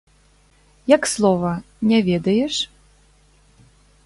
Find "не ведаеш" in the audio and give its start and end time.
1.91-2.55